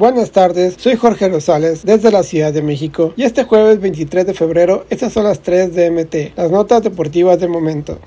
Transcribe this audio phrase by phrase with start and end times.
[0.00, 4.32] Buenas tardes, soy Jorge Rosales desde la Ciudad de México y este jueves 23 de
[4.32, 7.98] febrero estas son las 3 de MT, las notas deportivas del momento.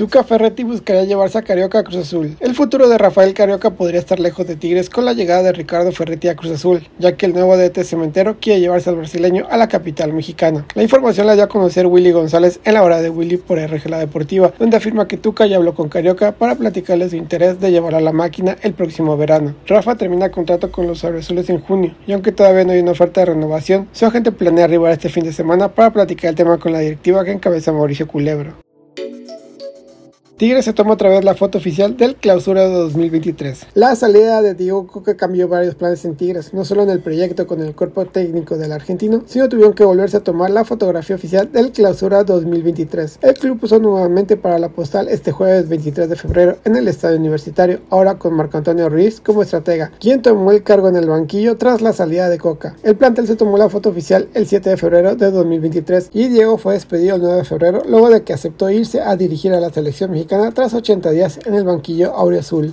[0.00, 2.34] Tuca Ferretti buscaría llevarse a Carioca a Cruz Azul.
[2.40, 5.92] El futuro de Rafael Carioca podría estar lejos de Tigres con la llegada de Ricardo
[5.92, 9.58] Ferretti a Cruz Azul, ya que el nuevo DT Cementero quiere llevarse al brasileño a
[9.58, 10.64] la capital mexicana.
[10.74, 13.90] La información la dio a conocer Willy González en la hora de Willy por RG
[13.90, 17.70] La Deportiva, donde afirma que Tuca ya habló con Carioca para platicarle su interés de
[17.70, 19.54] llevar a la máquina el próximo verano.
[19.66, 23.20] Rafa termina contrato con los azules en junio, y aunque todavía no hay una oferta
[23.20, 26.72] de renovación, su agente planea arribar este fin de semana para platicar el tema con
[26.72, 28.69] la directiva que encabeza Mauricio Culebro.
[30.40, 33.66] Tigres se toma otra vez la foto oficial del clausura de 2023.
[33.74, 37.46] La salida de Diego Coca cambió varios planes en Tigres, no solo en el proyecto
[37.46, 41.52] con el cuerpo técnico del argentino, sino tuvieron que volverse a tomar la fotografía oficial
[41.52, 43.18] del clausura 2023.
[43.20, 47.18] El club puso nuevamente para la postal este jueves 23 de febrero en el estadio
[47.18, 51.58] universitario, ahora con Marco Antonio Ruiz como estratega, quien tomó el cargo en el banquillo
[51.58, 52.76] tras la salida de Coca.
[52.82, 56.56] El plantel se tomó la foto oficial el 7 de febrero de 2023 y Diego
[56.56, 59.68] fue despedido el 9 de febrero luego de que aceptó irse a dirigir a la
[59.68, 62.72] selección mexicana tras 80 días en el banquillo aureazul.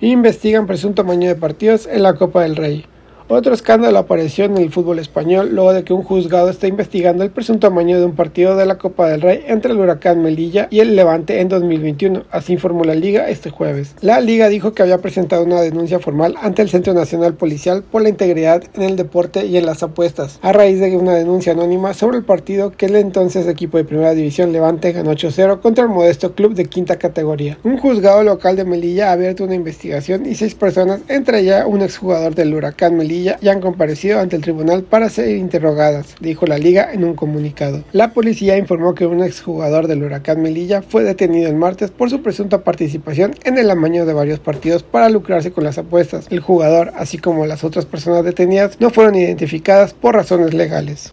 [0.00, 2.89] Investigan presunto maño de partidos en la Copa del Rey.
[3.32, 7.30] Otro escándalo apareció en el fútbol español luego de que un juzgado está investigando el
[7.30, 10.80] presunto amaño de un partido de la Copa del Rey entre el Huracán Melilla y
[10.80, 13.94] el Levante en 2021, así informó la liga este jueves.
[14.00, 18.02] La liga dijo que había presentado una denuncia formal ante el Centro Nacional Policial por
[18.02, 21.94] la integridad en el deporte y en las apuestas, a raíz de una denuncia anónima
[21.94, 25.90] sobre el partido que el entonces equipo de primera división Levante ganó 8-0 contra el
[25.90, 27.58] modesto club de quinta categoría.
[27.62, 31.82] Un juzgado local de Melilla ha abierto una investigación y seis personas, entre ellas un
[31.82, 36.58] exjugador del Huracán Melilla, ya han comparecido ante el tribunal para ser interrogadas, dijo la
[36.58, 37.84] liga en un comunicado.
[37.92, 42.22] La policía informó que un exjugador del Huracán Melilla fue detenido el martes por su
[42.22, 46.26] presunta participación en el amaño de varios partidos para lucrarse con las apuestas.
[46.30, 51.12] El jugador, así como las otras personas detenidas, no fueron identificadas por razones legales.